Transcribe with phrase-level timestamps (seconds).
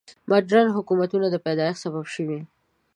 [0.29, 2.39] مډرنو حکومتونو د پیدایښت سبب شوي.